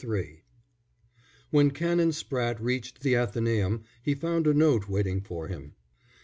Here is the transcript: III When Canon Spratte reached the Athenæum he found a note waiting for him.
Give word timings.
III 0.03 0.41
When 1.51 1.69
Canon 1.69 2.09
Spratte 2.09 2.59
reached 2.59 3.01
the 3.01 3.13
Athenæum 3.13 3.83
he 4.01 4.15
found 4.15 4.47
a 4.47 4.53
note 4.55 4.89
waiting 4.89 5.21
for 5.21 5.47
him. 5.47 5.75